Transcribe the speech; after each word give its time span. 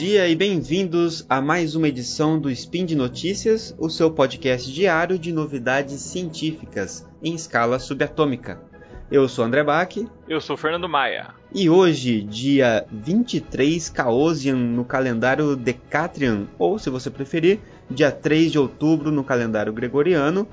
dia 0.00 0.26
e 0.26 0.34
bem-vindos 0.34 1.26
a 1.28 1.42
mais 1.42 1.76
uma 1.76 1.86
edição 1.86 2.40
do 2.40 2.50
Spin 2.50 2.86
de 2.86 2.96
Notícias, 2.96 3.74
o 3.78 3.90
seu 3.90 4.10
podcast 4.10 4.72
diário 4.72 5.18
de 5.18 5.30
novidades 5.30 6.00
científicas 6.00 7.06
em 7.22 7.34
escala 7.34 7.78
subatômica. 7.78 8.58
Eu 9.10 9.28
sou 9.28 9.44
André 9.44 9.62
Bach. 9.62 9.94
Eu 10.26 10.40
sou 10.40 10.56
Fernando 10.56 10.88
Maia. 10.88 11.34
E 11.54 11.68
hoje, 11.68 12.22
dia 12.22 12.86
23 12.90 13.90
Caosian 13.90 14.56
no 14.56 14.86
calendário 14.86 15.54
Decatrian, 15.54 16.46
ou 16.58 16.78
se 16.78 16.88
você 16.88 17.10
preferir, 17.10 17.60
dia 17.90 18.10
3 18.10 18.52
de 18.52 18.58
outubro 18.58 19.12
no 19.12 19.22
calendário 19.22 19.70
gregoriano, 19.70 20.48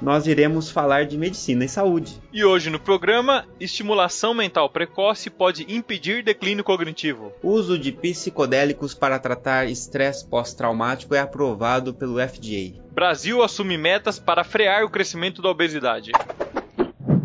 nós 0.00 0.26
iremos 0.26 0.70
falar 0.70 1.06
de 1.06 1.16
medicina 1.16 1.64
e 1.64 1.68
saúde. 1.68 2.20
E 2.32 2.44
hoje 2.44 2.70
no 2.70 2.78
programa, 2.78 3.46
estimulação 3.58 4.34
mental 4.34 4.68
precoce 4.70 5.30
pode 5.30 5.66
impedir 5.68 6.22
declínio 6.22 6.64
cognitivo. 6.64 7.32
O 7.42 7.50
uso 7.50 7.78
de 7.78 7.92
psicodélicos 7.92 8.94
para 8.94 9.18
tratar 9.18 9.68
estresse 9.68 10.24
pós-traumático 10.26 11.14
é 11.14 11.20
aprovado 11.20 11.92
pelo 11.92 12.16
FDA. 12.16 12.80
Brasil 12.92 13.42
assume 13.42 13.76
metas 13.76 14.18
para 14.18 14.44
frear 14.44 14.84
o 14.84 14.90
crescimento 14.90 15.40
da 15.42 15.48
obesidade. 15.48 16.12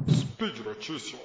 Speed 0.09 0.59
Notícias. 0.65 1.19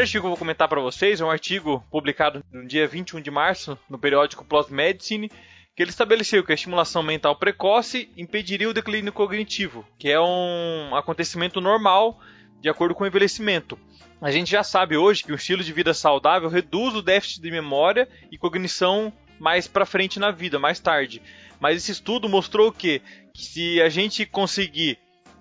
Primeiro 0.00 0.08
artigo 0.08 0.22
que 0.22 0.26
eu 0.26 0.30
vou 0.30 0.38
comentar 0.38 0.66
para 0.66 0.80
vocês 0.80 1.20
é 1.20 1.24
um 1.24 1.30
artigo 1.30 1.84
publicado 1.90 2.42
no 2.50 2.66
dia 2.66 2.88
21 2.88 3.20
de 3.20 3.30
março 3.30 3.78
no 3.86 3.98
periódico 3.98 4.46
PLOS 4.46 4.70
Medicine, 4.70 5.28
que 5.76 5.82
ele 5.82 5.90
estabeleceu 5.90 6.42
que 6.42 6.52
a 6.52 6.54
estimulação 6.54 7.02
mental 7.02 7.36
precoce 7.36 8.10
impediria 8.16 8.70
o 8.70 8.72
declínio 8.72 9.12
cognitivo, 9.12 9.86
que 9.98 10.08
é 10.08 10.18
um 10.18 10.94
acontecimento 10.94 11.60
normal 11.60 12.18
de 12.62 12.70
acordo 12.70 12.94
com 12.94 13.04
o 13.04 13.06
envelhecimento. 13.06 13.78
A 14.22 14.30
gente 14.30 14.50
já 14.50 14.62
sabe 14.62 14.96
hoje 14.96 15.22
que 15.22 15.32
o 15.32 15.34
estilo 15.34 15.62
de 15.62 15.72
vida 15.72 15.92
saudável 15.92 16.48
reduz 16.48 16.94
o 16.94 17.02
déficit 17.02 17.42
de 17.42 17.50
memória 17.50 18.08
e 18.32 18.38
cognição 18.38 19.12
mais 19.38 19.68
para 19.68 19.84
frente 19.84 20.18
na 20.18 20.30
vida, 20.30 20.58
mais 20.58 20.80
tarde. 20.80 21.20
Mas 21.60 21.76
esse 21.76 21.92
estudo 21.92 22.26
mostrou 22.26 22.72
que, 22.72 23.02
que 23.34 23.44
se 23.44 23.82
a 23.82 23.90
gente 23.90 24.24
conseguir 24.24 24.98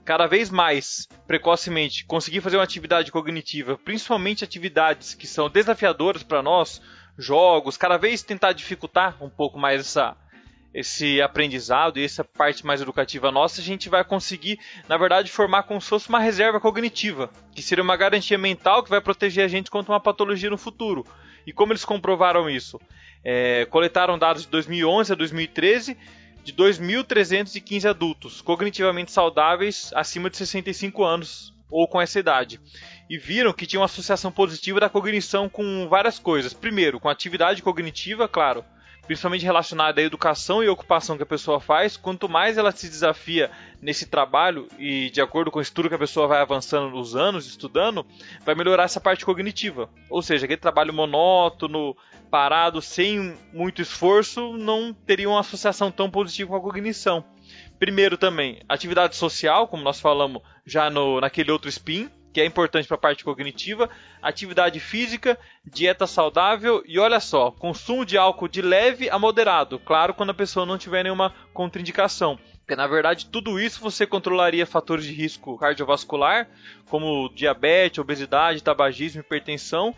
cada 0.09 0.25
vez 0.25 0.49
mais 0.49 1.07
precocemente 1.27 2.03
conseguir 2.03 2.41
fazer 2.41 2.57
uma 2.57 2.63
atividade 2.63 3.11
cognitiva, 3.11 3.77
principalmente 3.77 4.43
atividades 4.43 5.13
que 5.13 5.27
são 5.27 5.47
desafiadoras 5.47 6.23
para 6.23 6.41
nós, 6.41 6.81
jogos, 7.15 7.77
cada 7.77 7.95
vez 7.95 8.23
tentar 8.23 8.53
dificultar 8.53 9.23
um 9.23 9.30
pouco 9.30 9.59
mais 9.59 9.81
essa, 9.81 10.17
esse 10.73 11.21
aprendizado 11.21 11.99
e 11.99 12.03
essa 12.03 12.23
parte 12.23 12.65
mais 12.65 12.81
educativa 12.81 13.31
nossa, 13.31 13.61
a 13.61 13.63
gente 13.63 13.87
vai 13.87 14.03
conseguir, 14.03 14.59
na 14.87 14.97
verdade, 14.97 15.30
formar 15.30 15.61
como 15.61 15.80
se 15.80 15.89
fosse 15.89 16.09
uma 16.09 16.19
reserva 16.19 16.59
cognitiva, 16.59 17.30
que 17.53 17.61
seria 17.61 17.83
uma 17.83 17.95
garantia 17.95 18.35
mental 18.35 18.81
que 18.81 18.89
vai 18.89 19.02
proteger 19.02 19.45
a 19.45 19.47
gente 19.47 19.69
contra 19.69 19.93
uma 19.93 19.99
patologia 19.99 20.49
no 20.49 20.57
futuro. 20.57 21.05
E 21.45 21.53
como 21.53 21.71
eles 21.71 21.85
comprovaram 21.85 22.49
isso? 22.49 22.81
É, 23.23 23.67
coletaram 23.69 24.17
dados 24.17 24.41
de 24.41 24.49
2011 24.49 25.13
a 25.13 25.15
2013 25.15 25.95
de 26.44 26.54
2.315 26.54 27.90
adultos 27.90 28.42
cognitivamente 28.42 29.12
saudáveis 29.12 29.92
acima 29.94 30.30
de 30.30 30.38
65 30.38 31.04
anos 31.04 31.54
ou 31.70 31.88
com 31.88 32.02
essa 32.02 32.20
idade. 32.20 32.59
E 33.09 33.18
viram 33.18 33.54
que 33.54 33.66
tinha 33.66 33.80
uma 33.80 33.86
associação 33.86 34.32
positiva 34.32 34.80
da 34.80 34.90
cognição 34.90 35.48
com 35.50 35.88
várias 35.88 36.20
coisas. 36.20 36.54
Primeiro, 36.54 37.00
com 37.00 37.10
atividade 37.10 37.62
cognitiva, 37.62 38.28
claro, 38.28 38.64
principalmente 39.09 39.43
relacionada 39.43 39.99
à 39.99 40.03
educação 40.03 40.64
e 40.64 40.70
ocupação 40.70 41.17
que 41.17 41.23
a 41.23 41.25
pessoa 41.25 41.59
faz, 41.59 41.97
quanto 41.97 42.30
mais 42.30 42.59
ela 42.59 42.71
se 42.71 42.87
desafia 42.87 43.49
nesse 43.81 44.05
trabalho 44.05 44.67
e 44.77 45.09
de 45.09 45.20
acordo 45.20 45.49
com 45.49 45.58
o 45.58 45.61
estudo 45.64 45.89
que 45.89 45.95
a 45.95 45.99
pessoa 45.99 46.27
vai 46.27 46.39
avançando 46.39 46.92
nos 46.92 47.15
anos 47.15 47.48
estudando, 47.48 48.05
vai 48.45 48.53
melhorar 48.53 48.83
essa 48.83 49.02
parte 49.02 49.25
cognitiva. 49.25 49.89
Ou 50.11 50.21
seja, 50.21 50.45
aquele 50.45 50.61
trabalho 50.61 50.93
monótono, 50.93 51.98
parado, 52.30 52.83
sem 52.83 53.36
muito 53.52 53.81
esforço, 53.81 54.55
não 54.55 54.93
teria 54.93 55.27
uma 55.27 55.39
associação 55.39 55.89
tão 55.89 56.08
positiva 56.08 56.52
com 56.52 56.58
a 56.58 56.61
cognição. 56.61 57.25
Primeiro 57.80 58.15
também, 58.15 58.61
atividade 58.69 59.15
social, 59.15 59.67
como 59.67 59.81
nós 59.81 59.99
falamos 59.99 60.43
já 60.64 60.87
no, 60.87 61.19
naquele 61.19 61.52
outro 61.52 61.67
spin, 61.67 62.11
que 62.32 62.40
é 62.40 62.45
importante 62.45 62.88
para 62.88 62.95
a 62.95 63.00
parte 63.00 63.23
cognitiva, 63.23 63.90
atividade 64.22 64.80
física, 64.80 65.38
dieta 65.66 66.06
saudável 66.06 66.84
e 66.86 67.00
olha 67.00 67.20
só, 67.20 67.52
consumo 67.52 68.06
de 68.06 68.17
álcool 68.17 68.48
de 68.48 68.62
leve 68.62 69.10
a 69.10 69.17
moderado, 69.17 69.80
claro, 69.80 70.14
quando 70.14 70.30
a 70.30 70.36
pessoa 70.36 70.66
não 70.66 70.78
tiver 70.78 71.04
nenhuma 71.04 71.34
contraindicação. 71.54 72.40
Porque 72.60 72.76
na 72.76 72.88
verdade 72.88 73.28
tudo 73.28 73.60
isso 73.60 73.82
você 73.82 74.06
controlaria 74.06 74.66
fatores 74.66 75.06
de 75.06 75.14
risco 75.14 75.58
cardiovascular, 75.58 76.48
como 76.88 77.30
diabetes, 77.34 78.00
obesidade, 78.00 78.64
tabagismo, 78.64 79.22
hipertensão, 79.22 79.96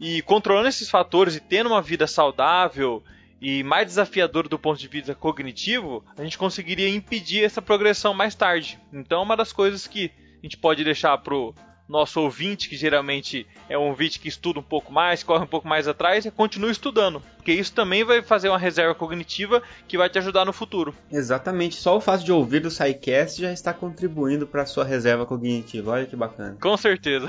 e 0.00 0.22
controlando 0.22 0.68
esses 0.68 0.88
fatores 0.88 1.36
e 1.36 1.40
tendo 1.40 1.68
uma 1.68 1.82
vida 1.82 2.06
saudável 2.06 3.02
e 3.40 3.62
mais 3.62 3.86
desafiadora 3.86 4.48
do 4.48 4.58
ponto 4.58 4.78
de 4.78 4.88
vista 4.88 5.14
cognitivo, 5.14 6.04
a 6.16 6.24
gente 6.24 6.38
conseguiria 6.38 6.88
impedir 6.88 7.44
essa 7.44 7.60
progressão 7.60 8.14
mais 8.14 8.34
tarde. 8.34 8.78
Então, 8.92 9.22
uma 9.22 9.36
das 9.36 9.52
coisas 9.52 9.86
que 9.86 10.10
a 10.44 10.46
gente 10.46 10.58
pode 10.58 10.84
deixar 10.84 11.16
pro 11.16 11.54
nosso 11.88 12.20
ouvinte, 12.20 12.68
que 12.68 12.76
geralmente 12.76 13.46
é 13.68 13.78
um 13.78 13.88
ouvinte 13.88 14.18
que 14.18 14.28
estuda 14.28 14.58
um 14.60 14.62
pouco 14.62 14.92
mais, 14.92 15.22
corre 15.22 15.44
um 15.44 15.46
pouco 15.46 15.66
mais 15.66 15.88
atrás, 15.88 16.24
é 16.24 16.30
continue 16.30 16.70
estudando. 16.70 17.22
Porque 17.36 17.52
isso 17.52 17.72
também 17.72 18.04
vai 18.04 18.22
fazer 18.22 18.48
uma 18.50 18.58
reserva 18.58 18.94
cognitiva 18.94 19.62
que 19.86 19.98
vai 19.98 20.08
te 20.08 20.18
ajudar 20.18 20.44
no 20.44 20.52
futuro. 20.52 20.94
Exatamente. 21.12 21.76
Só 21.76 21.96
o 21.96 22.00
fato 22.00 22.24
de 22.24 22.32
ouvir 22.32 22.64
o 22.64 22.70
SciCast 22.70 23.40
já 23.40 23.52
está 23.52 23.72
contribuindo 23.72 24.46
para 24.46 24.62
a 24.62 24.66
sua 24.66 24.84
reserva 24.84 25.26
cognitiva. 25.26 25.92
Olha 25.92 26.06
que 26.06 26.16
bacana. 26.16 26.56
Com 26.60 26.76
certeza. 26.76 27.26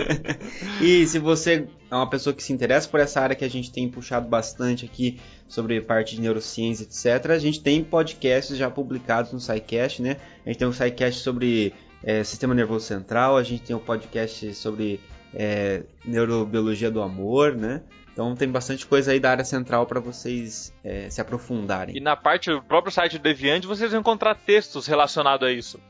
e 0.80 1.06
se 1.06 1.18
você 1.18 1.66
é 1.90 1.94
uma 1.94 2.08
pessoa 2.08 2.34
que 2.34 2.42
se 2.42 2.52
interessa 2.52 2.88
por 2.88 3.00
essa 3.00 3.20
área 3.20 3.36
que 3.36 3.44
a 3.44 3.50
gente 3.50 3.72
tem 3.72 3.88
puxado 3.88 4.28
bastante 4.28 4.84
aqui 4.84 5.18
sobre 5.48 5.80
parte 5.80 6.14
de 6.14 6.20
neurociência, 6.20 6.84
etc., 6.84 7.30
a 7.30 7.38
gente 7.38 7.60
tem 7.62 7.82
podcasts 7.82 8.56
já 8.56 8.70
publicados 8.70 9.32
no 9.32 9.40
SciCast, 9.40 10.02
né? 10.02 10.18
A 10.44 10.50
gente 10.50 10.58
tem 10.58 10.68
um 10.68 10.72
SciCast 10.72 11.22
sobre 11.22 11.72
é, 12.02 12.24
Sistema 12.24 12.54
Nervoso 12.54 12.86
Central, 12.86 13.36
a 13.36 13.42
gente 13.42 13.62
tem 13.62 13.76
um 13.76 13.80
podcast 13.80 14.54
sobre 14.54 15.00
é, 15.34 15.82
neurobiologia 16.04 16.90
do 16.90 17.02
amor, 17.02 17.54
né? 17.54 17.82
Então 18.12 18.34
tem 18.34 18.48
bastante 18.48 18.86
coisa 18.86 19.12
aí 19.12 19.20
da 19.20 19.30
área 19.30 19.44
central 19.44 19.86
para 19.86 20.00
vocês 20.00 20.74
é, 20.82 21.08
se 21.08 21.20
aprofundarem. 21.20 21.96
E 21.96 22.00
na 22.00 22.16
parte 22.16 22.50
do 22.50 22.62
próprio 22.62 22.92
site 22.92 23.18
do 23.18 23.22
Deviante 23.22 23.66
vocês 23.66 23.90
vão 23.90 24.00
encontrar 24.00 24.34
textos 24.34 24.86
relacionados 24.86 25.46
a 25.46 25.52
isso. 25.52 25.80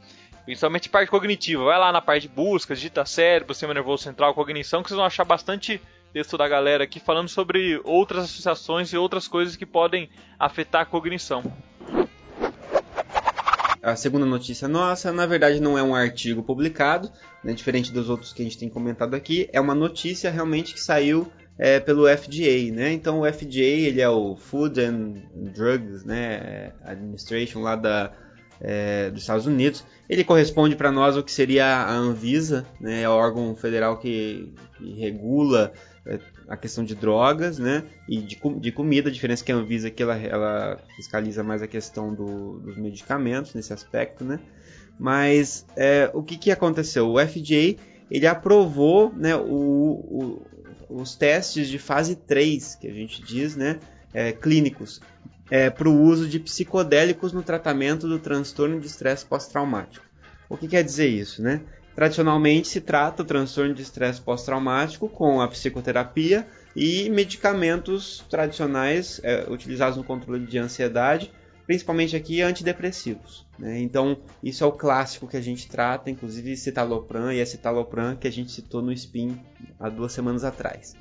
Principalmente 0.44 0.88
parte 0.88 1.10
cognitiva. 1.10 1.64
Vai 1.64 1.78
lá 1.78 1.92
na 1.92 2.00
parte 2.00 2.22
de 2.22 2.28
busca, 2.28 2.74
digita 2.74 3.04
cérebro, 3.04 3.54
sistema 3.54 3.74
nervoso 3.74 4.02
central, 4.02 4.34
cognição, 4.34 4.82
que 4.82 4.88
vocês 4.88 4.96
vão 4.96 5.06
achar 5.06 5.24
bastante 5.24 5.80
texto 6.12 6.36
da 6.36 6.48
galera 6.48 6.84
aqui 6.84 6.98
falando 6.98 7.28
sobre 7.28 7.80
outras 7.84 8.24
associações 8.24 8.92
e 8.92 8.96
outras 8.96 9.28
coisas 9.28 9.56
que 9.56 9.64
podem 9.64 10.10
afetar 10.38 10.82
a 10.82 10.86
cognição 10.86 11.42
a 13.82 13.96
segunda 13.96 14.26
notícia 14.26 14.68
nossa, 14.68 15.12
na 15.12 15.26
verdade, 15.26 15.60
não 15.60 15.78
é 15.78 15.82
um 15.82 15.94
artigo 15.94 16.42
publicado, 16.42 17.10
né, 17.42 17.52
diferente 17.52 17.92
dos 17.92 18.08
outros 18.08 18.32
que 18.32 18.42
a 18.42 18.44
gente 18.44 18.58
tem 18.58 18.68
comentado 18.68 19.14
aqui, 19.14 19.48
é 19.52 19.60
uma 19.60 19.74
notícia 19.74 20.30
realmente 20.30 20.74
que 20.74 20.80
saiu 20.80 21.30
é, 21.58 21.78
pelo 21.78 22.08
FDA, 22.08 22.72
né? 22.72 22.90
Então 22.92 23.20
o 23.20 23.30
FDA 23.30 23.58
ele 23.58 24.00
é 24.00 24.08
o 24.08 24.34
Food 24.34 24.80
and 24.80 25.14
Drugs, 25.54 26.04
né, 26.04 26.72
Administration 26.82 27.60
lá 27.60 27.76
da 27.76 28.12
é, 28.60 29.10
dos 29.10 29.22
Estados 29.22 29.46
Unidos. 29.46 29.84
Ele 30.08 30.24
corresponde 30.24 30.76
para 30.76 30.90
nós 30.90 31.16
o 31.16 31.22
que 31.22 31.32
seria 31.32 31.66
a 31.66 31.92
Anvisa, 31.92 32.66
né, 32.80 33.02
é 33.02 33.08
o 33.08 33.12
órgão 33.12 33.54
federal 33.56 33.98
que, 33.98 34.54
que 34.78 34.94
regula 34.94 35.72
é, 36.06 36.18
a 36.50 36.56
questão 36.56 36.82
de 36.82 36.96
drogas, 36.96 37.60
né, 37.60 37.84
e 38.08 38.20
de, 38.20 38.40
de 38.58 38.72
comida. 38.72 39.08
A 39.08 39.12
diferença 39.12 39.44
é 39.44 39.46
que 39.46 39.52
a 39.52 39.54
Anvisa 39.54 39.88
que 39.88 40.02
ela, 40.02 40.16
ela 40.18 40.80
fiscaliza 40.96 41.44
mais 41.44 41.62
a 41.62 41.68
questão 41.68 42.12
do, 42.12 42.58
dos 42.58 42.76
medicamentos 42.76 43.54
nesse 43.54 43.72
aspecto, 43.72 44.24
né. 44.24 44.40
Mas 44.98 45.64
é, 45.76 46.10
o 46.12 46.22
que, 46.24 46.36
que 46.36 46.50
aconteceu? 46.50 47.08
O 47.08 47.18
FDA 47.18 47.80
ele 48.10 48.26
aprovou 48.26 49.14
né, 49.16 49.36
o, 49.36 49.46
o, 49.46 50.46
os 50.90 51.14
testes 51.14 51.68
de 51.68 51.78
fase 51.78 52.16
3, 52.16 52.74
que 52.74 52.88
a 52.88 52.92
gente 52.92 53.22
diz, 53.22 53.54
né, 53.54 53.78
é, 54.12 54.32
clínicos, 54.32 55.00
é, 55.48 55.70
para 55.70 55.88
o 55.88 56.02
uso 56.02 56.28
de 56.28 56.40
psicodélicos 56.40 57.32
no 57.32 57.44
tratamento 57.44 58.08
do 58.08 58.18
transtorno 58.18 58.80
de 58.80 58.88
estresse 58.88 59.24
pós-traumático. 59.24 60.04
O 60.48 60.56
que 60.56 60.66
quer 60.66 60.82
dizer 60.82 61.06
isso, 61.06 61.40
né? 61.40 61.60
Tradicionalmente 61.94 62.68
se 62.68 62.80
trata 62.80 63.22
o 63.22 63.26
transtorno 63.26 63.74
de 63.74 63.82
estresse 63.82 64.20
pós-traumático 64.20 65.08
com 65.08 65.40
a 65.40 65.48
psicoterapia 65.48 66.46
e 66.74 67.10
medicamentos 67.10 68.24
tradicionais 68.30 69.20
é, 69.22 69.46
utilizados 69.50 69.96
no 69.96 70.04
controle 70.04 70.46
de 70.46 70.58
ansiedade, 70.58 71.32
principalmente 71.66 72.16
aqui 72.16 72.42
antidepressivos. 72.42 73.46
Né? 73.58 73.80
Então, 73.80 74.18
isso 74.42 74.64
é 74.64 74.66
o 74.66 74.72
clássico 74.72 75.26
que 75.26 75.36
a 75.36 75.40
gente 75.40 75.68
trata, 75.68 76.10
inclusive 76.10 76.56
citalopram 76.56 77.32
e 77.32 77.40
a 77.40 77.46
citalopram 77.46 78.16
que 78.16 78.28
a 78.28 78.32
gente 78.32 78.50
citou 78.52 78.82
no 78.82 78.92
SPIN 78.96 79.38
há 79.78 79.88
duas 79.88 80.12
semanas 80.12 80.44
atrás. 80.44 80.94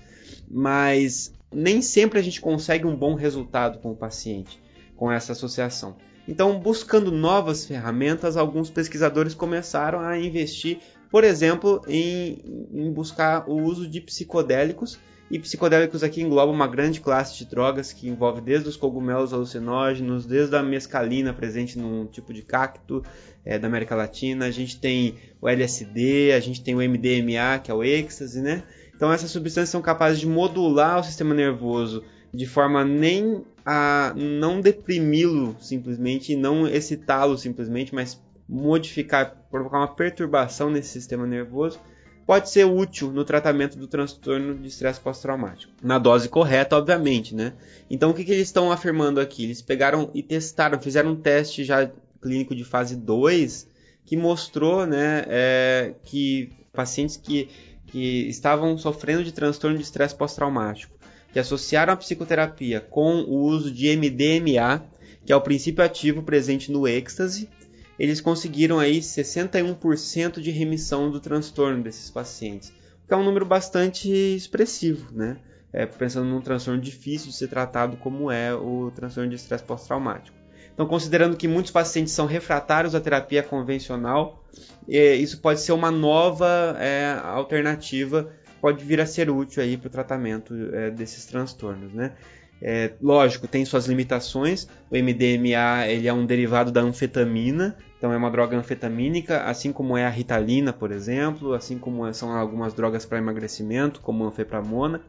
Mas 0.50 1.34
nem 1.52 1.82
sempre 1.82 2.20
a 2.20 2.22
gente 2.22 2.42
consegue 2.42 2.86
um 2.86 2.96
bom 2.96 3.16
resultado 3.16 3.80
com 3.80 3.92
o 3.92 3.96
paciente 3.96 4.60
com 4.96 5.10
essa 5.10 5.32
associação. 5.32 5.96
Então, 6.30 6.60
buscando 6.60 7.12
novas 7.12 7.66
ferramentas, 7.66 8.38
alguns 8.38 8.70
pesquisadores 8.70 9.34
começaram 9.34 10.00
a 10.00 10.16
investir, 10.16 10.78
por 11.10 11.24
exemplo, 11.24 11.82
em, 11.88 12.68
em 12.72 12.94
buscar 12.94 13.50
o 13.50 13.60
uso 13.64 13.90
de 13.90 14.00
psicodélicos. 14.00 15.00
E 15.32 15.40
psicodélicos 15.40 16.04
aqui 16.04 16.22
engloba 16.22 16.52
uma 16.52 16.68
grande 16.68 17.02
classe 17.02 17.36
de 17.36 17.46
drogas 17.46 17.92
que 17.92 18.08
envolve 18.08 18.42
desde 18.42 18.70
os 18.70 18.78
cogumelos 18.78 19.34
alucinógenos, 19.34 20.28
desde 20.28 20.56
a 20.56 20.62
mescalina 20.62 21.34
presente 21.34 21.80
num 21.80 22.06
tipo 22.06 22.32
de 22.32 22.44
cacto 22.44 23.04
é, 23.44 23.58
da 23.58 23.68
América 23.68 23.96
Latina, 23.96 24.46
a 24.46 24.52
gente 24.52 24.80
tem 24.80 25.16
o 25.42 25.50
LSD, 25.50 26.34
a 26.34 26.40
gente 26.40 26.64
tem 26.64 26.76
o 26.76 26.78
MDMA, 26.78 27.58
que 27.64 27.72
é 27.72 27.74
o 27.74 27.84
êxtase, 27.84 28.40
né? 28.40 28.62
Então 28.96 29.12
essas 29.12 29.32
substâncias 29.32 29.70
são 29.70 29.82
capazes 29.82 30.20
de 30.20 30.28
modular 30.28 31.00
o 31.00 31.04
sistema 31.04 31.34
nervoso 31.34 32.04
de 32.34 32.46
forma 32.46 32.84
nem 32.84 33.44
a 33.66 34.14
não 34.16 34.62
deprimi-lo 34.62 35.56
simplesmente, 35.60 36.36
não 36.36 36.68
excitá-lo 36.68 37.38
simplesmente, 37.38 37.94
mas 37.94 38.22
modificar, 38.48 39.36
provocar 39.52 39.78
uma 39.78 39.96
perturbação 39.96 40.70
nesse 40.70 40.90
sistema 40.90 41.28
nervoso, 41.28 41.80
pode 42.26 42.50
ser 42.50 42.66
útil 42.66 43.12
no 43.12 43.24
tratamento 43.24 43.78
do 43.78 43.88
transtorno 43.88 44.56
de 44.56 44.68
estresse 44.68 45.00
pós-traumático. 45.00 45.74
Na 45.82 45.98
dose 45.98 46.30
correta, 46.30 46.78
obviamente, 46.78 47.34
né? 47.34 47.54
Então 47.90 48.12
o 48.12 48.14
que, 48.14 48.24
que 48.24 48.32
eles 48.32 48.48
estão 48.48 48.72
afirmando 48.72 49.20
aqui? 49.20 49.44
Eles 49.44 49.62
pegaram 49.62 50.10
e 50.14 50.22
testaram, 50.22 50.80
fizeram 50.82 51.12
um 51.12 51.16
teste 51.16 51.64
já 51.64 51.90
clínico 52.22 52.56
de 52.56 52.64
fase 52.64 52.96
2 52.96 53.68
que 54.06 54.18
mostrou 54.18 54.88
né, 54.88 55.24
é, 55.28 55.94
que 56.04 56.52
pacientes 56.74 57.16
que, 57.18 57.48
que 57.86 58.28
estavam 58.28 58.78
sofrendo 58.78 59.24
de 59.24 59.32
transtorno 59.32 59.78
de 59.78 59.84
estresse 59.84 60.16
pós-traumático 60.16 60.98
que 61.32 61.40
associaram 61.40 61.94
a 61.94 61.98
psicoterapia 61.98 62.82
com 62.82 63.22
o 63.22 63.38
uso 63.44 63.72
de 63.72 63.96
MDMA, 63.96 64.84
que 65.26 65.32
é 65.32 65.36
o 65.36 65.42
princípio 65.42 65.84
ativo 65.84 66.24
presente 66.24 66.72
no 66.72 66.88
êxtase, 66.88 67.50
eles 68.00 68.22
conseguiram 68.22 68.80
aí 68.80 69.00
61% 69.00 70.40
de 70.40 70.52
remissão 70.52 71.12
do 71.12 71.20
transtorno 71.20 71.84
desses 71.84 72.10
pacientes, 72.10 72.72
que 73.08 73.14
é 73.14 73.18
um 73.18 73.24
número 73.24 73.46
bastante 73.46 74.10
expressivo, 74.10 75.14
né? 75.14 75.38
É, 75.72 75.86
pensando 75.86 76.28
num 76.28 76.42
transtorno 76.42 76.82
difícil 76.82 77.30
de 77.30 77.36
ser 77.36 77.48
tratado 77.48 77.96
como 77.98 78.32
é 78.32 78.56
o 78.56 78.90
transtorno 78.96 79.30
de 79.30 79.36
estresse 79.36 79.64
pós-traumático. 79.64 80.36
Então, 80.74 80.88
considerando 80.88 81.36
que 81.36 81.48
muitos 81.48 81.72
pacientes 81.72 82.14
são 82.14 82.26
refratários 82.26 82.96
à 82.96 83.02
terapia 83.02 83.44
convencional, 83.44 84.44
é, 84.88 85.14
isso 85.14 85.42
pode 85.42 85.60
ser 85.60 85.74
uma 85.74 85.92
nova 85.92 86.76
é, 86.80 87.20
alternativa 87.22 88.32
pode 88.60 88.84
vir 88.84 89.02
a 89.02 89.06
ser 89.06 89.30
útil 89.30 89.64
aí 89.64 89.78
para 89.78 89.88
o 89.88 89.92
tratamento 89.92 90.54
é, 90.74 90.92
desses 90.92 91.26
transtornos, 91.26 91.94
né? 91.94 92.14
É, 92.62 92.92
lógico, 93.02 93.48
tem 93.48 93.64
suas 93.64 93.86
limitações. 93.86 94.68
O 94.92 94.96
MDMA 94.96 95.88
ele 95.88 96.08
é 96.08 96.14
um 96.14 96.26
derivado 96.26 96.72
da 96.72 96.82
anfetamina, 96.82 97.78
então 97.98 98.12
é 98.12 98.18
uma 98.18 98.30
droga 98.30 98.58
anfetamínica, 98.58 99.44
assim 99.44 99.72
como 99.72 99.98
é 99.98 100.06
a 100.06 100.10
ritalina, 100.10 100.74
por 100.74 100.92
exemplo, 100.92 101.54
assim 101.54 101.78
como 101.78 102.12
são 102.14 102.32
algumas 102.36 102.74
drogas 102.74 103.06
para 103.06 103.18
emagrecimento, 103.18 104.02
como 104.02 104.26
a 104.26 104.28
anfepramona. 104.28 105.02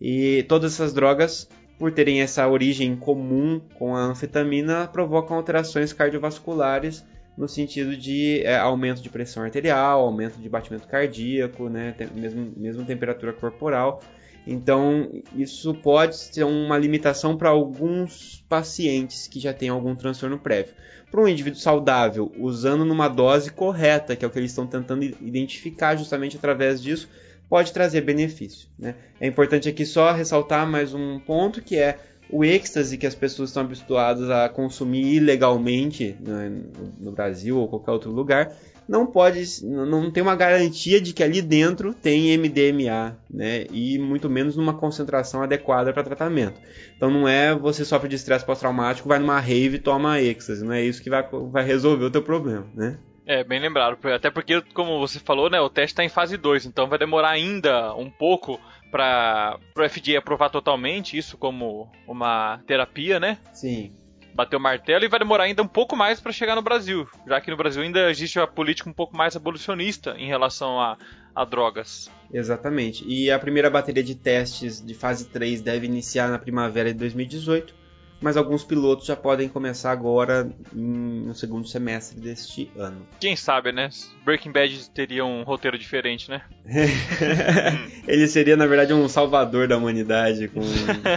E 0.00 0.44
todas 0.48 0.74
essas 0.74 0.92
drogas, 0.92 1.48
por 1.78 1.92
terem 1.92 2.22
essa 2.22 2.48
origem 2.48 2.96
comum 2.96 3.60
com 3.78 3.94
a 3.94 4.00
anfetamina, 4.00 4.86
provocam 4.86 5.36
alterações 5.36 5.92
cardiovasculares 5.92 7.04
no 7.36 7.48
sentido 7.48 7.96
de 7.96 8.42
é, 8.44 8.56
aumento 8.56 9.02
de 9.02 9.10
pressão 9.10 9.42
arterial, 9.42 10.00
aumento 10.00 10.38
de 10.38 10.48
batimento 10.48 10.88
cardíaco, 10.88 11.68
né, 11.68 11.94
mesmo, 12.14 12.52
mesmo 12.56 12.84
temperatura 12.84 13.32
corporal. 13.32 14.02
Então, 14.46 15.10
isso 15.34 15.74
pode 15.74 16.16
ser 16.16 16.44
uma 16.44 16.78
limitação 16.78 17.36
para 17.36 17.48
alguns 17.48 18.44
pacientes 18.48 19.26
que 19.26 19.40
já 19.40 19.52
têm 19.52 19.68
algum 19.68 19.94
transtorno 19.94 20.38
prévio. 20.38 20.72
Para 21.10 21.20
um 21.20 21.28
indivíduo 21.28 21.58
saudável, 21.58 22.32
usando 22.38 22.84
numa 22.84 23.08
dose 23.08 23.50
correta, 23.50 24.14
que 24.14 24.24
é 24.24 24.28
o 24.28 24.30
que 24.30 24.38
eles 24.38 24.52
estão 24.52 24.66
tentando 24.66 25.04
identificar 25.04 25.96
justamente 25.96 26.36
através 26.36 26.80
disso, 26.80 27.08
pode 27.48 27.72
trazer 27.72 28.02
benefício. 28.02 28.68
Né? 28.78 28.94
É 29.20 29.26
importante 29.26 29.68
aqui 29.68 29.84
só 29.84 30.12
ressaltar 30.12 30.66
mais 30.68 30.94
um 30.94 31.18
ponto 31.18 31.62
que 31.62 31.76
é 31.76 31.98
o 32.30 32.44
êxtase 32.44 32.98
que 32.98 33.06
as 33.06 33.14
pessoas 33.14 33.50
estão 33.50 33.62
habituadas 33.62 34.28
a 34.30 34.48
consumir 34.48 35.14
ilegalmente 35.14 36.16
né, 36.20 36.50
no 36.98 37.12
Brasil 37.12 37.58
ou 37.58 37.68
qualquer 37.68 37.92
outro 37.92 38.10
lugar, 38.10 38.52
não 38.88 39.06
pode, 39.06 39.44
não 39.64 40.10
tem 40.10 40.22
uma 40.22 40.36
garantia 40.36 41.00
de 41.00 41.12
que 41.12 41.22
ali 41.22 41.42
dentro 41.42 41.92
tem 41.92 42.36
MDMA, 42.38 43.18
né? 43.28 43.66
E 43.72 43.98
muito 43.98 44.30
menos 44.30 44.56
numa 44.56 44.74
concentração 44.74 45.42
adequada 45.42 45.92
para 45.92 46.04
tratamento. 46.04 46.60
Então 46.96 47.10
não 47.10 47.26
é 47.26 47.54
você 47.54 47.84
sofre 47.84 48.08
de 48.08 48.14
estresse 48.14 48.44
pós-traumático, 48.44 49.08
vai 49.08 49.18
numa 49.18 49.40
rave 49.40 49.76
e 49.76 49.80
toma 49.80 50.20
êxtase, 50.20 50.64
não 50.64 50.72
é 50.72 50.84
isso 50.84 51.02
que 51.02 51.10
vai, 51.10 51.28
vai 51.50 51.64
resolver 51.64 52.04
o 52.04 52.10
teu 52.10 52.22
problema, 52.22 52.66
né? 52.74 52.96
É, 53.26 53.42
bem 53.42 53.58
lembrado. 53.58 53.98
Até 54.08 54.30
porque, 54.30 54.62
como 54.72 55.00
você 55.00 55.18
falou, 55.18 55.50
né, 55.50 55.60
o 55.60 55.68
teste 55.68 55.92
está 55.92 56.04
em 56.04 56.08
fase 56.08 56.36
2, 56.36 56.64
então 56.66 56.88
vai 56.88 56.98
demorar 56.98 57.30
ainda 57.30 57.92
um 57.94 58.08
pouco 58.08 58.60
para 58.90 59.58
o 59.76 59.88
FDA 59.88 60.18
aprovar 60.18 60.48
totalmente 60.48 61.18
isso 61.18 61.36
como 61.36 61.90
uma 62.06 62.60
terapia, 62.66 63.18
né? 63.18 63.38
Sim. 63.52 63.92
Bater 64.32 64.56
o 64.56 64.60
martelo 64.60 65.04
e 65.04 65.08
vai 65.08 65.18
demorar 65.18 65.44
ainda 65.44 65.62
um 65.62 65.68
pouco 65.68 65.96
mais 65.96 66.20
para 66.20 66.30
chegar 66.30 66.54
no 66.54 66.62
Brasil, 66.62 67.08
já 67.26 67.40
que 67.40 67.50
no 67.50 67.56
Brasil 67.56 67.82
ainda 67.82 68.10
existe 68.10 68.38
a 68.38 68.46
política 68.46 68.88
um 68.88 68.92
pouco 68.92 69.16
mais 69.16 69.34
abolicionista 69.34 70.14
em 70.16 70.28
relação 70.28 70.80
a, 70.80 70.96
a 71.34 71.44
drogas. 71.44 72.08
Exatamente. 72.32 73.04
E 73.08 73.30
a 73.30 73.38
primeira 73.38 73.70
bateria 73.70 74.04
de 74.04 74.14
testes 74.14 74.84
de 74.84 74.94
fase 74.94 75.28
3 75.30 75.62
deve 75.62 75.86
iniciar 75.86 76.28
na 76.28 76.38
primavera 76.38 76.92
de 76.92 76.98
2018 76.98 77.85
mas 78.20 78.36
alguns 78.36 78.64
pilotos 78.64 79.06
já 79.06 79.16
podem 79.16 79.48
começar 79.48 79.92
agora 79.92 80.48
no 80.72 81.34
segundo 81.34 81.68
semestre 81.68 82.18
deste 82.18 82.70
ano. 82.76 83.06
Quem 83.20 83.36
sabe, 83.36 83.72
né? 83.72 83.90
Breaking 84.24 84.52
Bad 84.52 84.90
teria 84.90 85.24
um 85.24 85.42
roteiro 85.42 85.78
diferente, 85.78 86.30
né? 86.30 86.42
Ele 88.06 88.26
seria, 88.26 88.56
na 88.56 88.66
verdade, 88.66 88.92
um 88.92 89.08
salvador 89.08 89.68
da 89.68 89.76
humanidade 89.76 90.48
com 90.48 90.60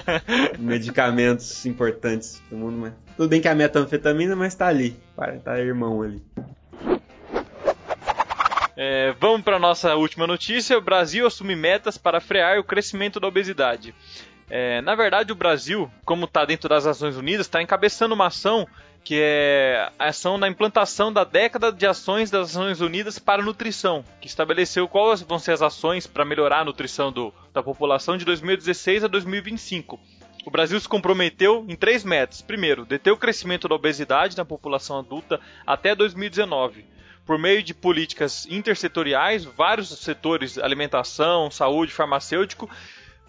medicamentos 0.60 1.66
importantes 1.66 2.42
do 2.50 2.58
mundo, 2.58 2.78
mas 2.78 2.94
tudo 3.16 3.30
bem 3.30 3.42
que 3.42 3.48
a 3.48 3.56
metanfetamina, 3.56 4.36
mas 4.36 4.56
tá 4.56 4.68
ali, 4.68 4.96
tá 5.44 5.60
irmão 5.60 6.02
ali. 6.02 6.22
É, 8.82 9.14
vamos 9.20 9.42
para 9.42 9.60
nossa 9.60 9.94
última 9.96 10.26
notícia. 10.26 10.78
O 10.78 10.82
Brasil 10.82 11.28
assume 11.28 11.54
metas 11.54 11.98
para 11.98 12.22
frear 12.22 12.58
o 12.58 12.64
crescimento 12.64 13.20
da 13.20 13.28
obesidade. 13.28 13.94
É, 14.50 14.82
na 14.82 14.96
verdade, 14.96 15.32
o 15.32 15.36
Brasil, 15.36 15.90
como 16.04 16.26
está 16.26 16.44
dentro 16.44 16.68
das 16.68 16.86
Nações 16.86 17.16
Unidas, 17.16 17.46
está 17.46 17.62
encabeçando 17.62 18.16
uma 18.16 18.28
ação 18.28 18.68
que 19.04 19.20
é 19.22 19.92
a 19.98 20.10
ação 20.10 20.40
da 20.40 20.48
implantação 20.48 21.12
da 21.12 21.24
década 21.24 21.72
de 21.72 21.88
ações 21.88 22.30
das 22.30 22.54
Nações 22.54 22.82
Unidas 22.82 23.18
para 23.18 23.42
nutrição, 23.42 24.04
que 24.20 24.28
estabeleceu 24.28 24.88
quais 24.88 25.22
vão 25.22 25.40
ser 25.40 25.54
as 25.54 25.62
ações 25.62 26.06
para 26.06 26.26
melhorar 26.26 26.60
a 26.60 26.66
nutrição 26.66 27.12
do, 27.12 27.34
da 27.54 27.64
população 27.64 28.18
de 28.18 28.26
2016 28.26 29.06
a 29.06 29.08
2025. 29.08 30.00
O 30.46 30.52
Brasil 30.52 30.80
se 30.80 30.88
comprometeu 30.88 31.66
em 31.68 31.76
três 31.76 32.04
metas. 32.04 32.42
Primeiro, 32.42 32.86
deter 32.86 33.12
o 33.14 33.18
crescimento 33.18 33.68
da 33.68 33.76
obesidade 33.76 34.38
na 34.38 34.46
população 34.46 35.00
adulta 35.00 35.40
até 35.66 35.96
2019 35.96 36.86
por 37.26 37.38
meio 37.38 37.62
de 37.62 37.76
políticas 37.76 38.48
intersetoriais, 38.50 39.46
vários 39.46 39.90
setores, 40.00 40.58
alimentação, 40.58 41.52
saúde, 41.52 41.94
farmacêutico, 41.94 42.68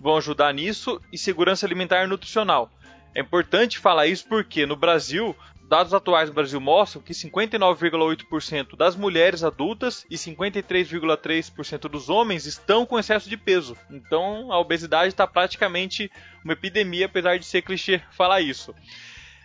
vão 0.01 0.17
ajudar 0.17 0.53
nisso 0.55 1.01
e 1.13 1.19
segurança 1.19 1.67
alimentar 1.67 2.03
e 2.03 2.07
nutricional. 2.07 2.71
É 3.15 3.21
importante 3.21 3.79
falar 3.79 4.07
isso 4.07 4.27
porque 4.27 4.65
no 4.65 4.77
Brasil, 4.77 5.37
dados 5.69 5.93
atuais 5.93 6.31
do 6.31 6.35
Brasil 6.35 6.61
mostram 6.61 7.03
que 7.03 7.13
59,8% 7.13 8.77
das 8.77 8.97
mulheres 8.97 9.45
adultas 9.45 10.07
e 10.09 10.17
53,3% 10.17 11.89
dos 11.89 12.09
homens 12.09 12.47
estão 12.47 12.87
com 12.87 12.99
excesso 12.99 13.29
de 13.29 13.37
peso. 13.37 13.77
Então 13.91 14.51
a 14.53 14.59
obesidade 14.59 15.09
está 15.09 15.27
praticamente 15.27 16.11
uma 16.43 16.55
epidemia, 16.55 17.07
apesar 17.07 17.39
de 17.39 17.45
ser 17.45 17.63
clichê 17.63 18.01
falar 18.13 18.41
isso. 18.41 18.75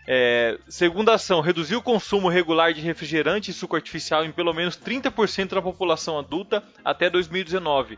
É, 0.07 0.59
segunda 0.69 1.15
ação, 1.15 1.41
reduzir 1.41 1.75
o 1.75 1.81
consumo 1.81 2.29
regular 2.29 2.71
de 2.71 2.79
refrigerante 2.79 3.49
e 3.49 3.53
suco 3.53 3.75
artificial 3.75 4.23
em 4.23 4.31
pelo 4.31 4.53
menos 4.53 4.77
30% 4.77 5.55
da 5.55 5.61
população 5.63 6.19
adulta 6.19 6.63
até 6.83 7.09
2019 7.09 7.97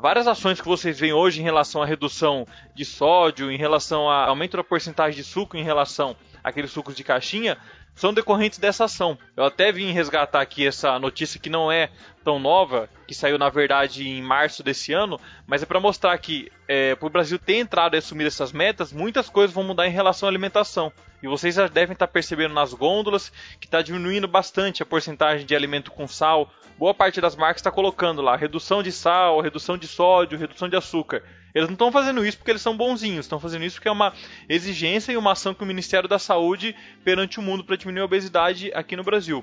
várias 0.00 0.26
ações 0.26 0.60
que 0.60 0.66
vocês 0.66 0.98
veem 0.98 1.12
hoje 1.12 1.40
em 1.40 1.44
relação 1.44 1.82
à 1.82 1.86
redução 1.86 2.46
de 2.74 2.84
sódio, 2.84 3.50
em 3.50 3.56
relação 3.56 4.08
ao 4.08 4.30
aumento 4.30 4.56
da 4.56 4.64
porcentagem 4.64 5.16
de 5.16 5.24
suco 5.24 5.56
em 5.56 5.62
relação 5.62 6.14
àqueles 6.44 6.70
sucos 6.70 6.94
de 6.94 7.02
caixinha, 7.02 7.56
são 7.94 8.12
decorrentes 8.12 8.58
dessa 8.58 8.84
ação. 8.84 9.18
Eu 9.34 9.44
até 9.44 9.72
vim 9.72 9.90
resgatar 9.92 10.42
aqui 10.42 10.66
essa 10.66 10.98
notícia 10.98 11.40
que 11.40 11.48
não 11.48 11.72
é 11.72 11.90
tão 12.26 12.40
nova, 12.40 12.90
que 13.06 13.14
saiu 13.14 13.38
na 13.38 13.48
verdade 13.48 14.08
em 14.08 14.20
março 14.20 14.60
desse 14.60 14.92
ano, 14.92 15.20
mas 15.46 15.62
é 15.62 15.66
para 15.66 15.78
mostrar 15.78 16.18
que 16.18 16.50
é, 16.66 16.96
para 16.96 17.06
o 17.06 17.10
Brasil 17.10 17.38
ter 17.38 17.58
entrado 17.58 17.94
e 17.94 17.98
assumir 17.98 18.26
essas 18.26 18.50
metas, 18.50 18.92
muitas 18.92 19.28
coisas 19.28 19.54
vão 19.54 19.62
mudar 19.62 19.86
em 19.86 19.92
relação 19.92 20.28
à 20.28 20.30
alimentação. 20.30 20.92
E 21.22 21.28
vocês 21.28 21.54
já 21.54 21.68
devem 21.68 21.92
estar 21.92 22.08
percebendo 22.08 22.52
nas 22.52 22.74
gôndolas 22.74 23.32
que 23.60 23.68
está 23.68 23.80
diminuindo 23.80 24.26
bastante 24.26 24.82
a 24.82 24.86
porcentagem 24.86 25.46
de 25.46 25.54
alimento 25.54 25.92
com 25.92 26.08
sal. 26.08 26.50
Boa 26.76 26.92
parte 26.92 27.20
das 27.20 27.36
marcas 27.36 27.60
está 27.60 27.70
colocando 27.70 28.20
lá 28.20 28.34
redução 28.34 28.82
de 28.82 28.90
sal, 28.90 29.40
redução 29.40 29.78
de 29.78 29.86
sódio, 29.86 30.36
redução 30.36 30.68
de 30.68 30.74
açúcar. 30.74 31.22
Eles 31.56 31.68
não 31.68 31.72
estão 31.72 31.90
fazendo 31.90 32.22
isso 32.22 32.36
porque 32.36 32.50
eles 32.50 32.60
são 32.60 32.76
bonzinhos, 32.76 33.24
estão 33.24 33.40
fazendo 33.40 33.64
isso 33.64 33.76
porque 33.76 33.88
é 33.88 33.90
uma 33.90 34.12
exigência 34.46 35.10
e 35.10 35.16
uma 35.16 35.32
ação 35.32 35.54
que 35.54 35.62
o 35.62 35.66
Ministério 35.66 36.06
da 36.06 36.18
Saúde 36.18 36.76
perante 37.02 37.38
o 37.38 37.42
mundo 37.42 37.64
para 37.64 37.76
diminuir 37.76 38.02
a 38.02 38.04
obesidade 38.04 38.70
aqui 38.74 38.94
no 38.94 39.02
Brasil. 39.02 39.42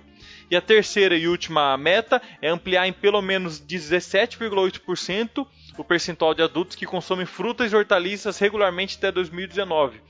E 0.49 0.55
a 0.55 0.61
terceira 0.61 1.15
e 1.15 1.27
última 1.27 1.75
meta 1.77 2.21
é 2.41 2.49
ampliar 2.49 2.87
em 2.87 2.93
pelo 2.93 3.21
menos 3.21 3.61
17,8% 3.61 5.45
o 5.77 5.83
percentual 5.83 6.33
de 6.33 6.41
adultos 6.41 6.75
que 6.75 6.85
consomem 6.85 7.25
frutas 7.25 7.71
e 7.71 7.75
hortaliças 7.75 8.37
regularmente 8.37 8.97
até 8.97 9.11
2019 9.11 10.01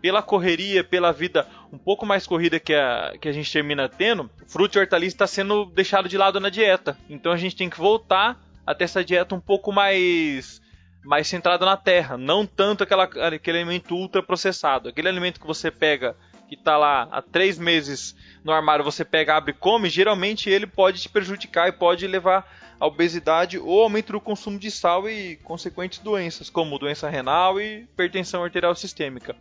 pela 0.00 0.22
correria, 0.22 0.84
pela 0.84 1.12
vida 1.12 1.46
um 1.72 1.78
pouco 1.78 2.06
mais 2.06 2.26
corrida 2.26 2.60
que 2.60 2.74
a, 2.74 3.14
que 3.20 3.28
a 3.28 3.32
gente 3.32 3.52
termina 3.52 3.88
tendo, 3.88 4.30
fruta 4.46 4.78
e 4.78 4.80
hortaliça 4.80 5.14
está 5.14 5.26
sendo 5.26 5.66
deixado 5.66 6.08
de 6.08 6.16
lado 6.16 6.38
na 6.40 6.48
dieta. 6.48 6.96
Então 7.08 7.32
a 7.32 7.36
gente 7.36 7.56
tem 7.56 7.68
que 7.68 7.78
voltar 7.78 8.40
a 8.66 8.74
ter 8.74 8.84
essa 8.84 9.04
dieta 9.04 9.34
um 9.34 9.40
pouco 9.40 9.72
mais 9.72 10.60
mais 11.04 11.26
centrada 11.26 11.64
na 11.64 11.76
terra, 11.76 12.18
não 12.18 12.44
tanto 12.44 12.82
aquela, 12.82 13.04
aquele 13.04 13.58
alimento 13.58 13.94
ultra 13.94 14.22
processado. 14.22 14.90
Aquele 14.90 15.08
alimento 15.08 15.40
que 15.40 15.46
você 15.46 15.70
pega 15.70 16.14
que 16.48 16.54
está 16.54 16.76
lá 16.76 17.08
há 17.10 17.20
três 17.20 17.58
meses 17.58 18.16
no 18.42 18.52
armário, 18.52 18.84
você 18.84 19.04
pega, 19.04 19.36
abre 19.36 19.52
e 19.52 19.54
come, 19.54 19.90
geralmente 19.90 20.48
ele 20.48 20.66
pode 20.66 21.00
te 21.00 21.08
prejudicar 21.08 21.68
e 21.68 21.72
pode 21.72 22.06
levar 22.06 22.50
a 22.80 22.86
obesidade 22.86 23.58
ou 23.58 23.82
aumento 23.82 24.12
do 24.12 24.20
consumo 24.20 24.58
de 24.58 24.70
sal 24.70 25.08
e 25.08 25.36
consequentes 25.36 25.98
doenças, 25.98 26.48
como 26.48 26.78
doença 26.78 27.08
renal 27.08 27.60
e 27.60 27.82
hipertensão 27.82 28.42
arterial 28.42 28.74
sistêmica. 28.74 29.36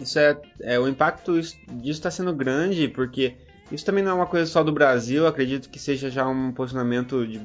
Isso 0.00 0.18
é, 0.18 0.40
é 0.60 0.78
o 0.78 0.86
impacto 0.86 1.40
disso 1.40 1.58
está 1.98 2.10
sendo 2.10 2.32
grande 2.32 2.86
porque 2.86 3.36
isso 3.72 3.84
também 3.84 4.04
não 4.04 4.12
é 4.12 4.14
uma 4.14 4.26
coisa 4.26 4.46
só 4.46 4.62
do 4.62 4.72
Brasil, 4.72 5.26
acredito 5.26 5.68
que 5.68 5.78
seja 5.78 6.08
já 6.10 6.26
um 6.26 6.52
posicionamento 6.52 7.26
de 7.26 7.40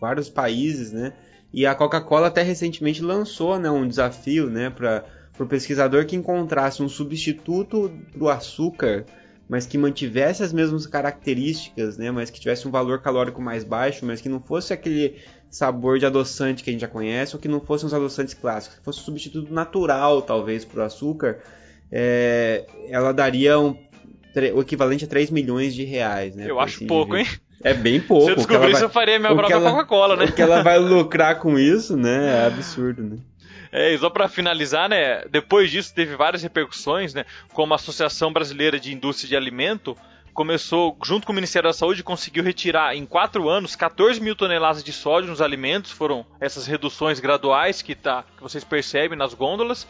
vários 0.00 0.28
países, 0.28 0.92
né? 0.92 1.12
E 1.52 1.66
a 1.66 1.74
Coca-Cola 1.74 2.28
até 2.28 2.42
recentemente 2.42 3.02
lançou 3.02 3.58
né, 3.58 3.68
um 3.68 3.88
desafio 3.88 4.48
né, 4.48 4.70
para 4.70 5.04
o 5.44 5.48
pesquisador 5.48 6.06
que 6.06 6.16
encontrasse 6.16 6.82
um 6.82 6.88
substituto 6.88 7.90
para 8.12 8.24
o 8.24 8.28
açúcar, 8.28 9.04
mas 9.48 9.66
que 9.66 9.76
mantivesse 9.76 10.42
as 10.42 10.52
mesmas 10.52 10.86
características, 10.86 11.98
né, 11.98 12.10
mas 12.10 12.30
que 12.30 12.40
tivesse 12.40 12.68
um 12.68 12.70
valor 12.70 13.00
calórico 13.00 13.40
mais 13.42 13.64
baixo, 13.64 14.06
mas 14.06 14.20
que 14.20 14.28
não 14.28 14.40
fosse 14.40 14.72
aquele 14.72 15.16
sabor 15.50 15.98
de 15.98 16.06
adoçante 16.06 16.62
que 16.62 16.70
a 16.70 16.72
gente 16.72 16.82
já 16.82 16.88
conhece, 16.88 17.34
ou 17.34 17.42
que 17.42 17.48
não 17.48 17.60
fossem 17.60 17.86
os 17.86 17.94
adoçantes 17.94 18.34
clássicos, 18.34 18.78
que 18.78 18.84
fosse 18.84 19.00
um 19.00 19.04
substituto 19.04 19.52
natural, 19.52 20.22
talvez, 20.22 20.64
para 20.64 20.82
o 20.82 20.84
açúcar, 20.84 21.40
é, 21.90 22.64
ela 22.88 23.12
daria 23.12 23.58
um, 23.58 23.76
o 24.54 24.60
equivalente 24.60 25.04
a 25.04 25.08
3 25.08 25.30
milhões 25.30 25.74
de 25.74 25.84
reais. 25.84 26.36
Né, 26.36 26.48
eu 26.48 26.60
acho 26.60 26.76
assim 26.76 26.86
pouco, 26.86 27.16
hein? 27.16 27.26
É 27.62 27.74
bem 27.74 28.00
pouco. 28.00 28.24
Se 28.24 28.30
eu 28.30 28.36
descobrisse, 28.36 28.82
eu 28.82 28.88
faria 28.88 29.18
minha 29.18 29.34
própria 29.34 29.60
Coca-Cola, 29.60 30.16
né? 30.16 30.24
O 30.26 30.32
que 30.32 30.40
ela 30.40 30.62
vai 30.62 30.78
lucrar 30.78 31.38
com 31.40 31.58
isso, 31.58 31.94
né? 31.96 32.44
É 32.44 32.46
absurdo, 32.46 33.02
né? 33.02 33.18
É, 33.72 33.92
e 33.92 33.98
só 33.98 34.10
para 34.10 34.28
finalizar, 34.28 34.88
né? 34.88 35.24
Depois 35.30 35.70
disso 35.70 35.94
teve 35.94 36.16
várias 36.16 36.42
repercussões, 36.42 37.14
né? 37.14 37.24
Como 37.52 37.72
a 37.72 37.76
Associação 37.76 38.32
Brasileira 38.32 38.80
de 38.80 38.92
Indústria 38.92 39.28
de 39.28 39.36
Alimento 39.36 39.96
começou, 40.34 40.96
junto 41.04 41.26
com 41.26 41.32
o 41.32 41.34
Ministério 41.34 41.68
da 41.68 41.72
Saúde, 41.72 42.02
conseguiu 42.02 42.42
retirar 42.42 42.96
em 42.96 43.04
quatro 43.04 43.48
anos 43.48 43.76
14 43.76 44.20
mil 44.20 44.34
toneladas 44.34 44.82
de 44.82 44.92
sódio 44.92 45.30
nos 45.30 45.40
alimentos. 45.40 45.90
Foram 45.90 46.26
essas 46.40 46.66
reduções 46.66 47.20
graduais 47.20 47.82
que, 47.82 47.94
tá, 47.94 48.24
que 48.36 48.42
vocês 48.42 48.64
percebem 48.64 49.16
nas 49.16 49.34
gôndolas. 49.34 49.86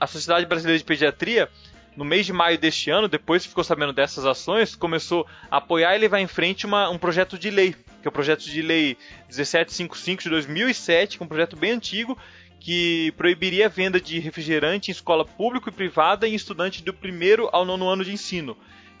A 0.00 0.06
Sociedade 0.06 0.46
Brasileira 0.46 0.78
de 0.78 0.84
Pediatria 0.84 1.48
no 1.96 2.04
mês 2.04 2.24
de 2.24 2.32
maio 2.32 2.56
deste 2.56 2.90
ano, 2.90 3.08
depois 3.08 3.42
que 3.42 3.48
ficou 3.48 3.64
sabendo 3.64 3.92
dessas 3.92 4.24
ações, 4.24 4.76
começou 4.76 5.26
a 5.50 5.56
apoiar 5.56 5.96
e 5.96 5.98
levar 5.98 6.20
em 6.20 6.28
frente 6.28 6.64
uma, 6.64 6.88
um 6.88 6.96
projeto 6.96 7.36
de 7.36 7.50
lei, 7.50 7.72
que 7.72 8.06
é 8.06 8.08
o 8.08 8.12
projeto 8.12 8.44
de 8.44 8.62
lei 8.62 8.96
1755 9.26 10.22
de 10.22 10.28
2007, 10.28 11.16
que 11.16 11.22
é 11.22 11.26
um 11.26 11.28
projeto 11.28 11.56
bem 11.56 11.72
antigo, 11.72 12.16
que 12.60 13.12
proibiria 13.16 13.66
a 13.66 13.68
venda 13.68 14.00
de 14.00 14.18
refrigerante 14.18 14.90
em 14.90 14.92
escola 14.92 15.24
pública 15.24 15.70
e 15.70 15.72
privada 15.72 16.26
em 16.26 16.34
estudante 16.34 16.82
do 16.82 16.92
primeiro 16.92 17.48
ao 17.52 17.64
nono 17.64 17.88
ano 17.88 18.04
de 18.04 18.12
ensino. 18.12 18.56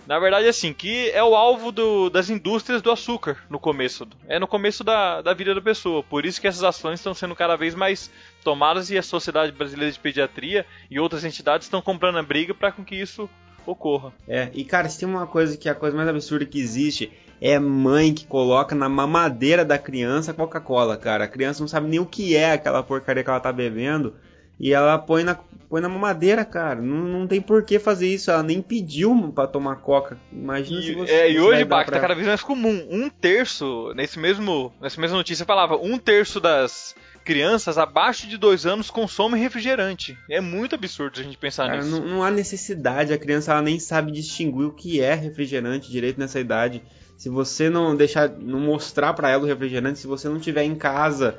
Na 0.08 0.18
verdade, 0.18 0.48
assim, 0.48 0.72
que 0.72 1.10
é 1.10 1.22
o 1.22 1.34
alvo 1.34 1.70
do, 1.70 2.08
das 2.08 2.30
indústrias 2.30 2.80
do 2.80 2.90
açúcar 2.90 3.44
no 3.50 3.58
começo. 3.58 4.08
É 4.26 4.38
no 4.38 4.46
começo 4.46 4.82
da, 4.82 5.20
da 5.20 5.34
vida 5.34 5.54
da 5.54 5.60
pessoa. 5.60 6.02
Por 6.02 6.24
isso 6.24 6.40
que 6.40 6.48
essas 6.48 6.64
ações 6.64 6.98
estão 6.98 7.12
sendo 7.12 7.36
cada 7.36 7.56
vez 7.56 7.74
mais 7.74 8.10
tomadas 8.42 8.90
e 8.90 8.96
a 8.96 9.02
Sociedade 9.02 9.52
Brasileira 9.52 9.92
de 9.92 9.98
Pediatria 9.98 10.64
e 10.90 10.98
outras 10.98 11.26
entidades 11.26 11.66
estão 11.66 11.82
comprando 11.82 12.16
a 12.16 12.22
briga 12.22 12.54
para 12.54 12.72
que 12.72 12.94
isso 12.94 13.28
ocorra. 13.66 14.10
É, 14.26 14.50
e 14.54 14.64
cara, 14.64 14.88
se 14.88 14.98
tem 14.98 15.06
uma 15.06 15.26
coisa 15.26 15.58
que 15.58 15.68
é 15.68 15.72
a 15.72 15.74
coisa 15.74 15.94
mais 15.94 16.08
absurda 16.08 16.46
que 16.46 16.58
existe 16.58 17.12
é 17.40 17.58
mãe 17.58 18.12
que 18.12 18.26
coloca 18.26 18.74
na 18.74 18.88
mamadeira 18.88 19.64
da 19.64 19.78
criança 19.78 20.34
Coca-Cola, 20.34 20.96
cara. 20.96 21.24
A 21.24 21.28
criança 21.28 21.60
não 21.60 21.68
sabe 21.68 21.88
nem 21.88 22.00
o 22.00 22.06
que 22.06 22.36
é 22.36 22.52
aquela 22.52 22.82
porcaria 22.82 23.22
que 23.22 23.30
ela 23.30 23.40
tá 23.40 23.52
bebendo 23.52 24.14
e 24.60 24.72
ela 24.72 24.98
põe 24.98 25.22
na, 25.22 25.36
põe 25.68 25.80
na 25.80 25.88
mamadeira, 25.88 26.44
cara. 26.44 26.82
Não, 26.82 26.96
não 26.96 27.26
tem 27.26 27.40
por 27.40 27.62
que 27.62 27.78
fazer 27.78 28.08
isso. 28.08 28.30
Ela 28.30 28.42
nem 28.42 28.60
pediu 28.60 29.32
para 29.32 29.46
tomar 29.46 29.76
coca. 29.76 30.18
Imagina 30.32 30.80
e, 30.80 30.82
se 30.82 30.94
você. 30.94 31.12
É, 31.12 31.30
e 31.30 31.38
hoje, 31.38 31.64
Bach, 31.64 31.86
pra... 31.86 31.96
tá 31.96 32.00
cada 32.00 32.14
vez 32.14 32.26
mais 32.26 32.42
comum. 32.42 32.86
Um 32.90 33.08
terço, 33.08 33.92
nesse 33.94 34.18
mesmo, 34.18 34.72
nessa 34.80 35.00
mesma 35.00 35.16
notícia 35.16 35.46
falava, 35.46 35.76
um 35.76 35.96
terço 35.96 36.40
das 36.40 36.96
crianças 37.24 37.78
abaixo 37.78 38.26
de 38.26 38.36
dois 38.36 38.66
anos 38.66 38.90
consomem 38.90 39.40
refrigerante. 39.40 40.18
É 40.28 40.40
muito 40.40 40.74
absurdo 40.74 41.20
a 41.20 41.22
gente 41.22 41.36
pensar 41.36 41.68
cara, 41.68 41.82
nisso. 41.82 42.00
Não, 42.00 42.08
não, 42.08 42.24
há 42.24 42.30
necessidade. 42.30 43.12
A 43.12 43.18
criança 43.18 43.52
ela 43.52 43.62
nem 43.62 43.78
sabe 43.78 44.10
distinguir 44.10 44.66
o 44.66 44.72
que 44.72 45.00
é 45.00 45.14
refrigerante 45.14 45.90
direito 45.90 46.18
nessa 46.18 46.40
idade. 46.40 46.82
Se 47.18 47.28
você 47.28 47.68
não 47.68 47.94
deixar, 47.94 48.30
não 48.30 48.60
mostrar 48.60 49.12
para 49.12 49.28
ela 49.28 49.42
o 49.42 49.46
refrigerante, 49.46 49.98
se 49.98 50.06
você 50.06 50.28
não 50.28 50.38
tiver 50.38 50.62
em 50.62 50.74
casa 50.74 51.38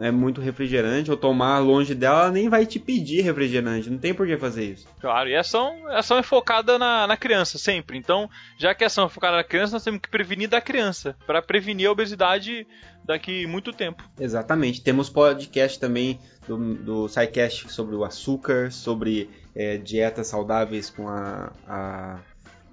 é 0.00 0.10
muito 0.10 0.40
refrigerante 0.40 1.10
ou 1.10 1.16
tomar 1.16 1.58
longe 1.58 1.94
dela, 1.94 2.22
ela 2.22 2.30
nem 2.32 2.48
vai 2.48 2.66
te 2.66 2.78
pedir 2.78 3.22
refrigerante. 3.22 3.88
Não 3.88 3.98
tem 3.98 4.12
por 4.12 4.26
que 4.26 4.36
fazer 4.36 4.64
isso. 4.64 4.88
Claro, 5.00 5.28
e 5.28 5.36
a 5.36 5.40
ação, 5.40 5.86
a 5.88 5.98
ação 5.98 6.18
é 6.18 6.22
focada 6.22 6.78
na, 6.78 7.06
na 7.06 7.16
criança, 7.16 7.58
sempre. 7.58 7.96
Então, 7.96 8.28
já 8.58 8.74
que 8.74 8.82
a 8.82 8.88
ação 8.88 9.06
é 9.06 9.08
focada 9.08 9.36
na 9.36 9.44
criança, 9.44 9.74
nós 9.74 9.84
temos 9.84 10.00
que 10.00 10.08
prevenir 10.08 10.48
da 10.48 10.60
criança, 10.60 11.16
para 11.26 11.40
prevenir 11.40 11.88
a 11.88 11.92
obesidade 11.92 12.66
daqui 13.04 13.46
muito 13.46 13.72
tempo. 13.72 14.02
Exatamente. 14.18 14.82
Temos 14.82 15.08
podcast 15.08 15.78
também 15.78 16.18
do, 16.46 16.74
do 16.74 17.08
SciCast 17.08 17.72
sobre 17.72 17.94
o 17.94 18.04
açúcar, 18.04 18.72
sobre 18.72 19.30
é, 19.54 19.76
dietas 19.76 20.26
saudáveis 20.26 20.90
com 20.90 21.08
a, 21.08 21.52
a 21.66 22.18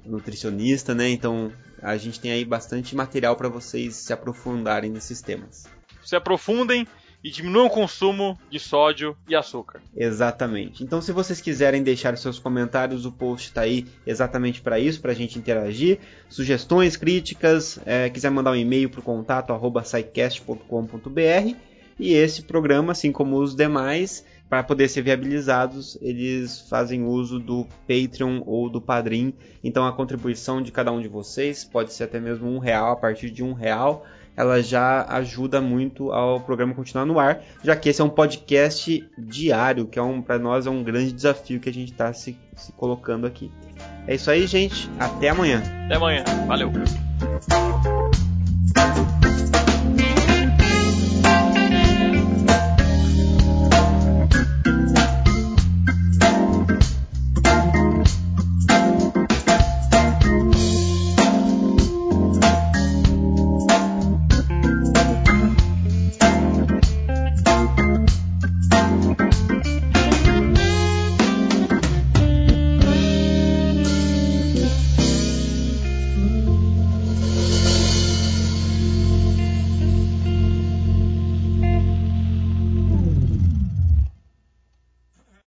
nutricionista, 0.03 0.95
né? 0.95 1.09
Então, 1.09 1.51
a 1.85 1.97
gente 1.97 2.19
tem 2.19 2.31
aí 2.31 2.43
bastante 2.43 2.95
material 2.95 3.35
para 3.35 3.49
vocês 3.49 3.95
se 3.95 4.11
aprofundarem 4.11 4.89
nesses 4.89 5.21
temas 5.21 5.65
se 6.05 6.15
aprofundem 6.15 6.87
e 7.23 7.31
diminuam 7.31 7.65
o 7.65 7.69
consumo 7.69 8.37
de 8.51 8.59
sódio 8.59 9.17
e 9.27 9.35
açúcar. 9.35 9.81
Exatamente. 9.97 10.83
Então, 10.83 11.01
se 11.01 11.11
vocês 11.11 11.41
quiserem 11.41 11.81
deixar 11.81 12.15
seus 12.17 12.37
comentários, 12.37 13.03
o 13.03 13.11
post 13.11 13.47
está 13.47 13.61
aí 13.61 13.87
exatamente 14.05 14.61
para 14.61 14.79
isso, 14.79 15.01
para 15.01 15.11
a 15.11 15.15
gente 15.15 15.39
interagir. 15.39 15.97
Sugestões, 16.29 16.95
críticas, 16.95 17.79
é, 17.83 18.11
quiser 18.11 18.29
mandar 18.29 18.51
um 18.51 18.55
e-mail 18.55 18.91
para 18.91 18.99
o 18.99 19.03
contato 19.03 19.51
arroba 19.51 19.83
E 21.97 22.13
esse 22.13 22.41
programa, 22.43 22.91
assim 22.91 23.11
como 23.11 23.37
os 23.37 23.55
demais, 23.55 24.23
para 24.49 24.63
poder 24.63 24.87
ser 24.87 25.01
viabilizados, 25.01 25.97
eles 26.01 26.61
fazem 26.69 27.03
uso 27.03 27.39
do 27.39 27.65
Patreon 27.87 28.41
ou 28.45 28.69
do 28.69 28.79
Padrim. 28.79 29.33
Então, 29.63 29.85
a 29.85 29.91
contribuição 29.91 30.61
de 30.61 30.71
cada 30.71 30.91
um 30.91 31.01
de 31.01 31.07
vocês 31.07 31.63
pode 31.63 31.93
ser 31.93 32.03
até 32.05 32.19
mesmo 32.19 32.47
um 32.47 32.59
real 32.59 32.91
a 32.91 32.95
partir 32.95 33.29
de 33.31 33.43
um 33.43 33.53
real 33.53 34.05
ela 34.35 34.61
já 34.61 35.05
ajuda 35.09 35.61
muito 35.61 36.11
ao 36.11 36.41
programa 36.41 36.73
continuar 36.73 37.05
no 37.05 37.19
ar, 37.19 37.41
já 37.63 37.75
que 37.75 37.89
esse 37.89 38.01
é 38.01 38.03
um 38.03 38.09
podcast 38.09 39.07
diário, 39.17 39.87
que 39.87 39.97
é 39.97 40.01
um 40.01 40.21
para 40.21 40.37
nós 40.37 40.67
é 40.67 40.69
um 40.69 40.83
grande 40.83 41.13
desafio 41.13 41.59
que 41.59 41.69
a 41.69 41.73
gente 41.73 41.91
está 41.91 42.11
se, 42.11 42.37
se 42.55 42.71
colocando 42.73 43.25
aqui. 43.25 43.51
É 44.07 44.15
isso 44.15 44.29
aí, 44.29 44.45
gente. 44.45 44.89
Até 44.99 45.29
amanhã. 45.29 45.63
Até 45.85 45.95
amanhã. 45.95 46.23
Valeu. 46.47 46.71